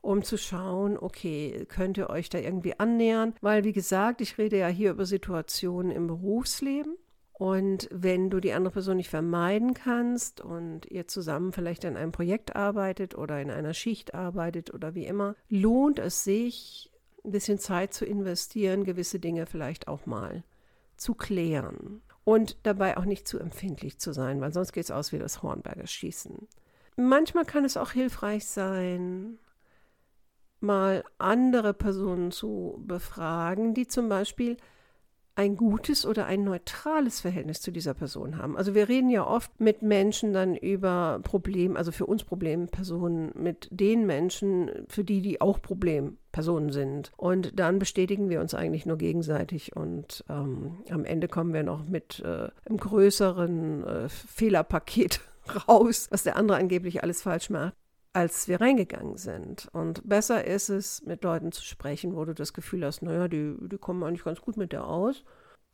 um 0.00 0.22
zu 0.22 0.38
schauen, 0.38 0.98
okay, 0.98 1.66
könnt 1.68 1.98
ihr 1.98 2.10
euch 2.10 2.28
da 2.28 2.38
irgendwie 2.38 2.78
annähern? 2.78 3.34
Weil, 3.40 3.64
wie 3.64 3.72
gesagt, 3.72 4.20
ich 4.20 4.38
rede 4.38 4.58
ja 4.58 4.68
hier 4.68 4.90
über 4.90 5.06
Situationen 5.06 5.90
im 5.90 6.06
Berufsleben. 6.06 6.96
Und 7.32 7.88
wenn 7.90 8.28
du 8.28 8.38
die 8.38 8.52
andere 8.52 8.74
Person 8.74 8.98
nicht 8.98 9.08
vermeiden 9.08 9.72
kannst 9.72 10.42
und 10.42 10.84
ihr 10.90 11.08
zusammen 11.08 11.54
vielleicht 11.54 11.86
an 11.86 11.96
einem 11.96 12.12
Projekt 12.12 12.54
arbeitet 12.54 13.16
oder 13.16 13.40
in 13.40 13.50
einer 13.50 13.72
Schicht 13.72 14.14
arbeitet 14.14 14.74
oder 14.74 14.94
wie 14.94 15.06
immer, 15.06 15.34
lohnt 15.48 15.98
es 15.98 16.22
sich, 16.22 16.92
ein 17.24 17.30
bisschen 17.30 17.58
Zeit 17.58 17.94
zu 17.94 18.04
investieren, 18.04 18.84
gewisse 18.84 19.20
Dinge 19.20 19.46
vielleicht 19.46 19.88
auch 19.88 20.04
mal 20.04 20.44
zu 20.98 21.14
klären. 21.14 22.02
Und 22.24 22.58
dabei 22.64 22.98
auch 22.98 23.06
nicht 23.06 23.26
zu 23.26 23.38
empfindlich 23.38 23.98
zu 23.98 24.12
sein, 24.12 24.40
weil 24.42 24.52
sonst 24.52 24.72
geht 24.72 24.84
es 24.84 24.90
aus 24.90 25.10
wie 25.12 25.18
das 25.18 25.42
Hornberger 25.42 25.86
Schießen. 25.86 26.46
Manchmal 26.96 27.46
kann 27.46 27.64
es 27.64 27.78
auch 27.78 27.92
hilfreich 27.92 28.46
sein, 28.46 29.38
mal 30.62 31.04
andere 31.18 31.74
Personen 31.74 32.30
zu 32.30 32.82
befragen, 32.86 33.74
die 33.74 33.86
zum 33.86 34.08
Beispiel 34.08 34.56
ein 35.40 35.56
gutes 35.56 36.04
oder 36.04 36.26
ein 36.26 36.44
neutrales 36.44 37.20
Verhältnis 37.20 37.62
zu 37.62 37.70
dieser 37.70 37.94
Person 37.94 38.36
haben. 38.36 38.58
Also 38.58 38.74
wir 38.74 38.90
reden 38.90 39.08
ja 39.08 39.26
oft 39.26 39.58
mit 39.58 39.80
Menschen 39.80 40.34
dann 40.34 40.54
über 40.54 41.20
Probleme, 41.22 41.78
also 41.78 41.92
für 41.92 42.04
uns 42.04 42.24
Problempersonen, 42.24 43.32
mit 43.34 43.66
den 43.70 44.04
Menschen, 44.04 44.70
für 44.88 45.02
die 45.02 45.22
die 45.22 45.40
auch 45.40 45.62
Problempersonen 45.62 46.72
sind. 46.72 47.12
Und 47.16 47.58
dann 47.58 47.78
bestätigen 47.78 48.28
wir 48.28 48.40
uns 48.40 48.52
eigentlich 48.52 48.84
nur 48.84 48.98
gegenseitig 48.98 49.74
und 49.74 50.24
ähm, 50.28 50.78
am 50.90 51.06
Ende 51.06 51.26
kommen 51.26 51.54
wir 51.54 51.62
noch 51.62 51.86
mit 51.86 52.20
äh, 52.20 52.48
einem 52.66 52.76
größeren 52.76 53.86
äh, 53.86 54.08
Fehlerpaket 54.10 55.20
raus, 55.68 56.08
was 56.10 56.22
der 56.22 56.36
andere 56.36 56.58
angeblich 56.58 57.02
alles 57.02 57.22
falsch 57.22 57.48
macht 57.48 57.79
als 58.12 58.48
wir 58.48 58.60
reingegangen 58.60 59.16
sind. 59.16 59.68
Und 59.72 60.08
besser 60.08 60.44
ist 60.44 60.68
es, 60.68 61.02
mit 61.02 61.22
Leuten 61.22 61.52
zu 61.52 61.64
sprechen, 61.64 62.16
wo 62.16 62.24
du 62.24 62.34
das 62.34 62.52
Gefühl 62.52 62.84
hast, 62.84 63.02
naja, 63.02 63.28
die, 63.28 63.54
die 63.60 63.78
kommen 63.78 64.02
eigentlich 64.02 64.24
ganz 64.24 64.40
gut 64.40 64.56
mit 64.56 64.72
dir 64.72 64.84
aus. 64.84 65.24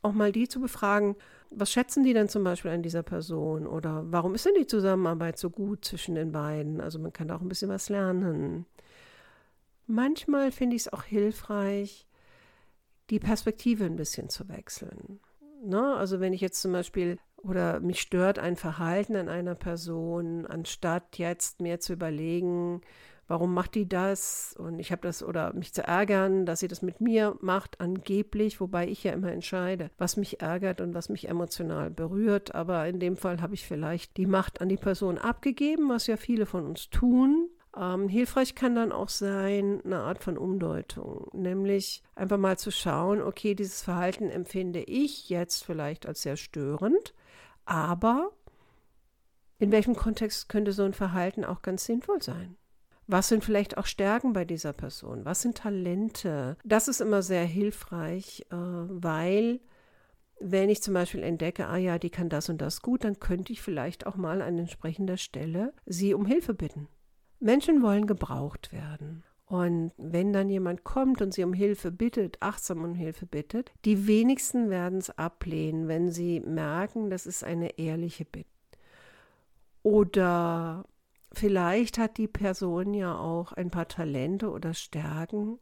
Auch 0.02 0.12
mal 0.12 0.32
die 0.32 0.46
zu 0.46 0.60
befragen, 0.60 1.16
was 1.50 1.72
schätzen 1.72 2.04
die 2.04 2.12
denn 2.12 2.28
zum 2.28 2.44
Beispiel 2.44 2.70
an 2.70 2.82
dieser 2.82 3.02
Person 3.02 3.66
oder 3.66 4.04
warum 4.06 4.34
ist 4.34 4.44
denn 4.44 4.54
die 4.58 4.66
Zusammenarbeit 4.66 5.38
so 5.38 5.48
gut 5.48 5.84
zwischen 5.84 6.14
den 6.14 6.32
beiden? 6.32 6.80
Also 6.80 6.98
man 6.98 7.12
kann 7.12 7.28
da 7.28 7.36
auch 7.36 7.40
ein 7.40 7.48
bisschen 7.48 7.70
was 7.70 7.88
lernen. 7.88 8.66
Manchmal 9.86 10.52
finde 10.52 10.76
ich 10.76 10.82
es 10.82 10.92
auch 10.92 11.04
hilfreich, 11.04 12.06
die 13.10 13.20
Perspektive 13.20 13.84
ein 13.84 13.96
bisschen 13.96 14.28
zu 14.28 14.48
wechseln. 14.48 15.20
Ne? 15.64 15.94
Also 15.94 16.20
wenn 16.20 16.32
ich 16.32 16.40
jetzt 16.40 16.60
zum 16.60 16.72
Beispiel 16.72 17.18
oder 17.48 17.80
mich 17.80 18.00
stört 18.00 18.38
ein 18.38 18.56
Verhalten 18.56 19.16
an 19.16 19.28
einer 19.28 19.54
Person, 19.54 20.46
anstatt 20.46 21.18
jetzt 21.18 21.60
mir 21.60 21.80
zu 21.80 21.92
überlegen, 21.92 22.80
warum 23.28 23.54
macht 23.54 23.74
die 23.74 23.88
das 23.88 24.54
und 24.58 24.78
ich 24.78 24.92
habe 24.92 25.02
das 25.02 25.22
oder 25.22 25.52
mich 25.52 25.72
zu 25.74 25.82
ärgern, 25.82 26.46
dass 26.46 26.60
sie 26.60 26.68
das 26.68 26.82
mit 26.82 27.00
mir 27.00 27.36
macht, 27.40 27.80
angeblich, 27.80 28.60
wobei 28.60 28.88
ich 28.88 29.04
ja 29.04 29.12
immer 29.12 29.32
entscheide, 29.32 29.90
was 29.98 30.16
mich 30.16 30.40
ärgert 30.40 30.80
und 30.80 30.94
was 30.94 31.08
mich 31.08 31.28
emotional 31.28 31.90
berührt. 31.90 32.54
Aber 32.54 32.86
in 32.86 33.00
dem 33.00 33.16
Fall 33.16 33.40
habe 33.40 33.54
ich 33.54 33.66
vielleicht 33.66 34.16
die 34.16 34.26
Macht 34.26 34.60
an 34.60 34.68
die 34.68 34.76
Person 34.76 35.18
abgegeben, 35.18 35.88
was 35.88 36.06
ja 36.06 36.16
viele 36.16 36.46
von 36.46 36.66
uns 36.66 36.90
tun. 36.90 37.48
Ähm, 37.76 38.08
hilfreich 38.08 38.54
kann 38.54 38.74
dann 38.74 38.92
auch 38.92 39.10
sein 39.10 39.82
eine 39.84 39.98
Art 39.98 40.22
von 40.22 40.38
Umdeutung, 40.38 41.28
nämlich 41.34 42.02
einfach 42.14 42.38
mal 42.38 42.56
zu 42.56 42.70
schauen, 42.70 43.20
okay, 43.20 43.54
dieses 43.54 43.82
Verhalten 43.82 44.30
empfinde 44.30 44.82
ich 44.82 45.28
jetzt 45.28 45.62
vielleicht 45.62 46.06
als 46.06 46.22
sehr 46.22 46.38
störend, 46.38 47.12
aber 47.66 48.32
in 49.58 49.72
welchem 49.72 49.94
Kontext 49.94 50.48
könnte 50.48 50.72
so 50.72 50.84
ein 50.84 50.94
Verhalten 50.94 51.44
auch 51.44 51.62
ganz 51.62 51.84
sinnvoll 51.84 52.22
sein? 52.22 52.56
Was 53.06 53.28
sind 53.28 53.44
vielleicht 53.44 53.78
auch 53.78 53.86
Stärken 53.86 54.32
bei 54.32 54.44
dieser 54.44 54.72
Person? 54.72 55.24
Was 55.24 55.42
sind 55.42 55.58
Talente? 55.58 56.56
Das 56.64 56.88
ist 56.88 57.00
immer 57.00 57.22
sehr 57.22 57.44
hilfreich, 57.44 58.46
äh, 58.50 58.56
weil 58.56 59.60
wenn 60.40 60.68
ich 60.68 60.82
zum 60.82 60.92
Beispiel 60.92 61.22
entdecke, 61.22 61.66
ah 61.66 61.76
ja, 61.76 61.98
die 61.98 62.10
kann 62.10 62.28
das 62.28 62.48
und 62.48 62.60
das 62.60 62.82
gut, 62.82 63.04
dann 63.04 63.20
könnte 63.20 63.52
ich 63.52 63.62
vielleicht 63.62 64.06
auch 64.06 64.16
mal 64.16 64.42
an 64.42 64.58
entsprechender 64.58 65.16
Stelle 65.16 65.72
sie 65.86 66.14
um 66.14 66.26
Hilfe 66.26 66.52
bitten. 66.52 66.88
Menschen 67.38 67.82
wollen 67.82 68.06
gebraucht 68.06 68.72
werden. 68.72 69.22
Und 69.46 69.92
wenn 69.96 70.32
dann 70.32 70.50
jemand 70.50 70.82
kommt 70.82 71.22
und 71.22 71.32
sie 71.32 71.44
um 71.44 71.52
Hilfe 71.52 71.92
bittet, 71.92 72.36
achtsam 72.40 72.82
um 72.82 72.94
Hilfe 72.94 73.26
bittet, 73.26 73.72
die 73.84 74.08
wenigsten 74.08 74.70
werden 74.70 74.98
es 74.98 75.10
ablehnen, 75.10 75.86
wenn 75.86 76.10
sie 76.10 76.40
merken, 76.40 77.10
das 77.10 77.26
ist 77.26 77.44
eine 77.44 77.78
ehrliche 77.78 78.24
Bitte. 78.24 78.48
Oder 79.84 80.84
vielleicht 81.32 81.96
hat 81.96 82.18
die 82.18 82.26
Person 82.26 82.92
ja 82.92 83.16
auch 83.16 83.52
ein 83.52 83.70
paar 83.70 83.86
Talente 83.86 84.50
oder 84.50 84.74
Stärken, 84.74 85.60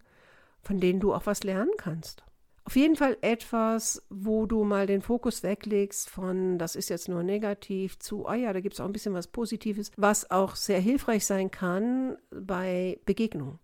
von 0.63 0.81
denen 0.81 1.01
du 1.01 1.13
auch 1.13 1.27
was 1.27 1.45
lernen 1.45 1.73
kannst. 1.77 2.25
Auf 2.67 2.77
jeden 2.77 2.97
Fall 2.97 3.19
etwas, 3.21 4.03
wo 4.09 4.47
du 4.47 4.65
mal 4.65 4.87
den 4.87 5.03
Fokus 5.03 5.43
weglegst 5.43 6.09
von, 6.09 6.59
das 6.59 6.77
ist 6.77 6.89
jetzt 6.89 7.11
nur 7.11 7.23
negativ, 7.23 7.99
zu, 7.99 8.27
oh 8.27 8.33
ja, 8.33 8.55
da 8.55 8.61
gibt 8.61 8.73
es 8.73 8.81
auch 8.81 8.87
ein 8.87 8.93
bisschen 8.93 9.13
was 9.13 9.27
Positives, 9.27 9.93
was 9.99 10.31
auch 10.31 10.57
sehr 10.57 10.81
hilfreich 10.81 11.27
sein 11.27 11.51
kann 11.51 12.17
bei 12.31 12.99
Begegnungen. 13.05 13.59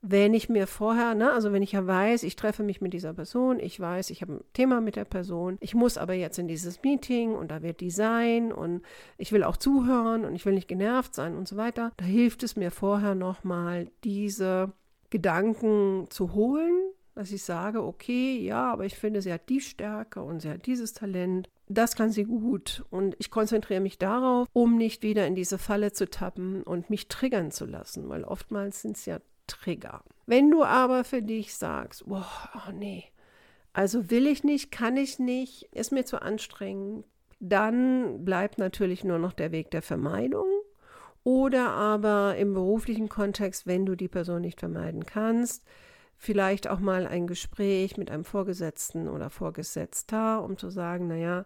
Wenn 0.00 0.34
ich 0.34 0.48
mir 0.48 0.66
vorher, 0.66 1.14
ne, 1.14 1.32
also 1.32 1.52
wenn 1.52 1.62
ich 1.62 1.72
ja 1.72 1.86
weiß, 1.86 2.22
ich 2.22 2.36
treffe 2.36 2.62
mich 2.62 2.80
mit 2.80 2.92
dieser 2.92 3.14
Person, 3.14 3.58
ich 3.58 3.78
weiß, 3.80 4.10
ich 4.10 4.22
habe 4.22 4.34
ein 4.34 4.44
Thema 4.52 4.80
mit 4.80 4.96
der 4.96 5.04
Person, 5.04 5.58
ich 5.60 5.74
muss 5.74 5.98
aber 5.98 6.14
jetzt 6.14 6.38
in 6.38 6.48
dieses 6.48 6.82
Meeting 6.82 7.34
und 7.34 7.50
da 7.50 7.62
wird 7.62 7.80
Design 7.80 8.52
und 8.52 8.82
ich 9.16 9.32
will 9.32 9.42
auch 9.42 9.56
zuhören 9.56 10.24
und 10.24 10.36
ich 10.36 10.46
will 10.46 10.54
nicht 10.54 10.68
genervt 10.68 11.14
sein 11.14 11.36
und 11.36 11.48
so 11.48 11.56
weiter, 11.56 11.92
da 11.96 12.04
hilft 12.04 12.42
es 12.42 12.54
mir 12.54 12.70
vorher 12.70 13.14
nochmal 13.14 13.90
diese 14.04 14.72
Gedanken 15.10 16.06
zu 16.10 16.34
holen, 16.34 16.92
dass 17.18 17.32
ich 17.32 17.42
sage, 17.42 17.82
okay, 17.82 18.38
ja, 18.38 18.72
aber 18.72 18.84
ich 18.84 18.96
finde, 18.96 19.20
sie 19.20 19.32
hat 19.32 19.48
die 19.48 19.60
Stärke 19.60 20.22
und 20.22 20.40
sie 20.40 20.50
hat 20.50 20.66
dieses 20.66 20.92
Talent. 20.92 21.48
Das 21.66 21.96
kann 21.96 22.10
sie 22.10 22.24
gut. 22.24 22.84
Und 22.90 23.16
ich 23.18 23.32
konzentriere 23.32 23.80
mich 23.80 23.98
darauf, 23.98 24.46
um 24.52 24.76
nicht 24.76 25.02
wieder 25.02 25.26
in 25.26 25.34
diese 25.34 25.58
Falle 25.58 25.92
zu 25.92 26.08
tappen 26.08 26.62
und 26.62 26.90
mich 26.90 27.08
triggern 27.08 27.50
zu 27.50 27.66
lassen, 27.66 28.08
weil 28.08 28.22
oftmals 28.22 28.82
sind 28.82 28.96
es 28.96 29.06
ja 29.06 29.18
Trigger. 29.48 30.02
Wenn 30.26 30.50
du 30.50 30.62
aber 30.62 31.04
für 31.04 31.22
dich 31.22 31.54
sagst, 31.54 32.04
oh 32.08 32.22
nee, 32.72 33.04
also 33.72 34.10
will 34.10 34.26
ich 34.26 34.44
nicht, 34.44 34.70
kann 34.70 34.96
ich 34.96 35.18
nicht, 35.18 35.64
ist 35.74 35.92
mir 35.92 36.04
zu 36.04 36.22
anstrengend, 36.22 37.04
dann 37.40 38.24
bleibt 38.24 38.58
natürlich 38.58 39.04
nur 39.04 39.18
noch 39.18 39.32
der 39.32 39.52
Weg 39.52 39.70
der 39.70 39.82
Vermeidung. 39.82 40.46
Oder 41.24 41.70
aber 41.70 42.36
im 42.36 42.54
beruflichen 42.54 43.08
Kontext, 43.08 43.66
wenn 43.66 43.84
du 43.84 43.96
die 43.96 44.08
Person 44.08 44.40
nicht 44.40 44.60
vermeiden 44.60 45.04
kannst, 45.04 45.64
vielleicht 46.16 46.68
auch 46.68 46.80
mal 46.80 47.06
ein 47.06 47.26
Gespräch 47.26 47.96
mit 47.96 48.10
einem 48.10 48.24
Vorgesetzten 48.24 49.08
oder 49.08 49.30
Vorgesetzter, 49.30 50.42
um 50.42 50.56
zu 50.56 50.70
sagen, 50.70 51.06
naja, 51.06 51.44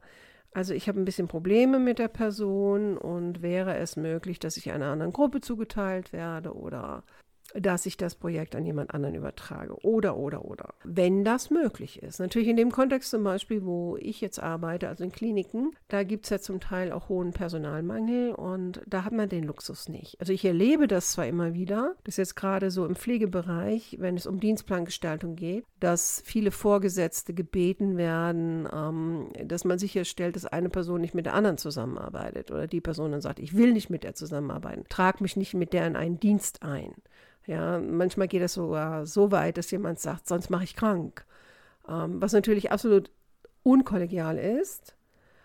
also 0.54 0.74
ich 0.74 0.88
habe 0.88 1.00
ein 1.00 1.04
bisschen 1.04 1.28
Probleme 1.28 1.78
mit 1.78 1.98
der 1.98 2.08
Person 2.08 2.96
und 2.96 3.42
wäre 3.42 3.76
es 3.76 3.96
möglich, 3.96 4.38
dass 4.38 4.56
ich 4.56 4.70
einer 4.70 4.86
anderen 4.86 5.12
Gruppe 5.12 5.40
zugeteilt 5.40 6.12
werde 6.12 6.54
oder 6.54 7.04
dass 7.54 7.86
ich 7.86 7.96
das 7.96 8.14
Projekt 8.14 8.54
an 8.56 8.64
jemand 8.64 8.94
anderen 8.94 9.14
übertrage. 9.14 9.74
Oder, 9.84 10.16
oder, 10.16 10.44
oder. 10.44 10.74
Wenn 10.84 11.24
das 11.24 11.50
möglich 11.50 12.02
ist. 12.02 12.20
Natürlich 12.20 12.48
in 12.48 12.56
dem 12.56 12.70
Kontext 12.70 13.10
zum 13.10 13.24
Beispiel, 13.24 13.64
wo 13.64 13.96
ich 13.98 14.20
jetzt 14.20 14.38
arbeite, 14.38 14.88
also 14.88 15.04
in 15.04 15.12
Kliniken, 15.12 15.72
da 15.88 16.02
gibt 16.02 16.24
es 16.24 16.30
ja 16.30 16.38
zum 16.38 16.60
Teil 16.60 16.92
auch 16.92 17.08
hohen 17.08 17.32
Personalmangel 17.32 18.32
und 18.32 18.80
da 18.86 19.04
hat 19.04 19.12
man 19.12 19.28
den 19.28 19.44
Luxus 19.44 19.88
nicht. 19.88 20.18
Also 20.20 20.32
ich 20.32 20.44
erlebe 20.44 20.88
das 20.88 21.12
zwar 21.12 21.26
immer 21.26 21.54
wieder, 21.54 21.94
das 22.04 22.14
ist 22.14 22.18
jetzt 22.18 22.36
gerade 22.36 22.70
so 22.70 22.86
im 22.86 22.96
Pflegebereich, 22.96 23.96
wenn 24.00 24.16
es 24.16 24.26
um 24.26 24.40
Dienstplangestaltung 24.40 25.36
geht, 25.36 25.64
dass 25.80 26.22
viele 26.24 26.50
Vorgesetzte 26.50 27.34
gebeten 27.34 27.96
werden, 27.96 28.68
ähm, 28.72 29.28
dass 29.44 29.64
man 29.64 29.78
sicherstellt, 29.78 30.36
dass 30.36 30.46
eine 30.46 30.68
Person 30.68 31.00
nicht 31.00 31.14
mit 31.14 31.26
der 31.26 31.34
anderen 31.34 31.58
zusammenarbeitet 31.58 32.50
oder 32.50 32.66
die 32.66 32.80
Person 32.80 33.12
dann 33.12 33.20
sagt, 33.20 33.40
ich 33.40 33.56
will 33.56 33.72
nicht 33.72 33.90
mit 33.90 34.04
der 34.04 34.14
zusammenarbeiten, 34.14 34.84
trag 34.88 35.20
mich 35.20 35.36
nicht 35.36 35.54
mit 35.54 35.72
der 35.72 35.86
in 35.86 35.96
einen 35.96 36.20
Dienst 36.20 36.62
ein. 36.62 36.94
Ja, 37.46 37.78
manchmal 37.78 38.28
geht 38.28 38.42
das 38.42 38.54
sogar 38.54 39.06
so 39.06 39.30
weit, 39.32 39.58
dass 39.58 39.70
jemand 39.70 39.98
sagt, 39.98 40.28
sonst 40.28 40.50
mache 40.50 40.64
ich 40.64 40.76
krank. 40.76 41.24
Ähm, 41.88 42.20
was 42.20 42.32
natürlich 42.32 42.70
absolut 42.70 43.10
unkollegial 43.62 44.38
ist 44.38 44.94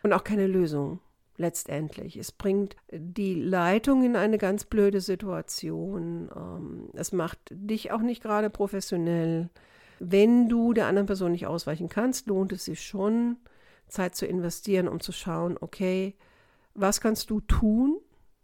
und 0.03 0.13
auch 0.13 0.23
keine 0.23 0.47
Lösung 0.47 0.99
letztendlich. 1.37 2.17
Es 2.17 2.31
bringt 2.31 2.75
die 2.91 3.35
Leitung 3.35 4.03
in 4.03 4.15
eine 4.15 4.37
ganz 4.37 4.65
blöde 4.65 5.01
Situation. 5.01 6.29
Ähm, 6.35 6.89
es 6.93 7.11
macht 7.11 7.39
dich 7.51 7.91
auch 7.91 8.01
nicht 8.01 8.21
gerade 8.21 8.49
professionell. 8.49 9.49
Wenn 9.99 10.49
du 10.49 10.73
der 10.73 10.87
anderen 10.87 11.07
Person 11.07 11.31
nicht 11.31 11.47
ausweichen 11.47 11.89
kannst, 11.89 12.27
lohnt 12.27 12.53
es 12.53 12.65
sich 12.65 12.81
schon, 12.81 13.37
Zeit 13.87 14.15
zu 14.15 14.25
investieren, 14.25 14.87
um 14.87 14.99
zu 14.99 15.11
schauen, 15.11 15.57
okay, 15.59 16.15
was 16.73 17.01
kannst 17.01 17.29
du 17.29 17.39
tun 17.41 17.97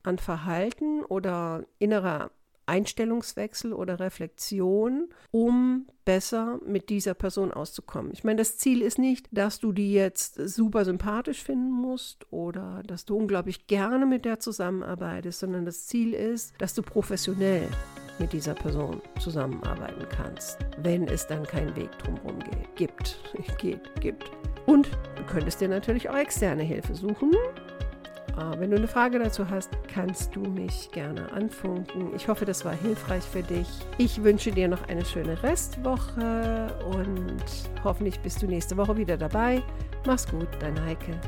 an 0.03 0.17
Verhalten 0.17 1.03
oder 1.03 1.65
innerer 1.79 2.31
Einstellungswechsel 2.65 3.73
oder 3.73 3.99
Reflexion, 3.99 5.09
um 5.31 5.87
besser 6.05 6.59
mit 6.65 6.89
dieser 6.89 7.13
Person 7.13 7.51
auszukommen. 7.51 8.11
Ich 8.13 8.23
meine, 8.23 8.37
das 8.37 8.57
Ziel 8.57 8.81
ist 8.81 8.99
nicht, 8.99 9.27
dass 9.31 9.59
du 9.59 9.71
die 9.71 9.93
jetzt 9.93 10.35
super 10.35 10.85
sympathisch 10.85 11.43
finden 11.43 11.71
musst 11.71 12.31
oder 12.31 12.83
dass 12.85 13.05
du 13.05 13.17
unglaublich 13.17 13.67
gerne 13.67 14.05
mit 14.05 14.25
der 14.25 14.39
zusammenarbeitest, 14.39 15.39
sondern 15.39 15.65
das 15.65 15.87
Ziel 15.87 16.13
ist, 16.13 16.53
dass 16.57 16.73
du 16.73 16.81
professionell 16.81 17.67
mit 18.19 18.33
dieser 18.33 18.53
Person 18.53 19.01
zusammenarbeiten 19.19 20.05
kannst, 20.09 20.59
wenn 20.79 21.07
es 21.07 21.25
dann 21.27 21.43
keinen 21.43 21.75
Weg 21.75 21.89
drumherum 21.99 22.39
gibt, 22.75 23.19
geht, 23.57 24.01
gibt. 24.01 24.31
Und 24.65 24.89
du 25.15 25.23
könntest 25.23 25.61
dir 25.61 25.67
natürlich 25.67 26.09
auch 26.09 26.17
externe 26.17 26.63
Hilfe 26.63 26.95
suchen. 26.95 27.31
Ah, 28.35 28.55
wenn 28.57 28.71
du 28.71 28.77
eine 28.77 28.87
Frage 28.87 29.19
dazu 29.19 29.47
hast, 29.49 29.69
kannst 29.93 30.35
du 30.35 30.41
mich 30.41 30.89
gerne 30.91 31.31
anfunken. 31.31 32.15
Ich 32.15 32.27
hoffe, 32.27 32.45
das 32.45 32.65
war 32.65 32.73
hilfreich 32.73 33.23
für 33.23 33.43
dich. 33.43 33.67
Ich 33.99 34.23
wünsche 34.23 34.51
dir 34.51 34.67
noch 34.67 34.87
eine 34.87 35.05
schöne 35.05 35.41
Restwoche 35.43 36.75
und 36.91 37.43
hoffentlich 37.83 38.19
bist 38.21 38.41
du 38.41 38.47
nächste 38.47 38.75
Woche 38.75 38.97
wieder 38.97 39.17
dabei. 39.17 39.61
Mach's 40.05 40.27
gut, 40.27 40.47
deine 40.59 40.83
Heike. 40.83 41.19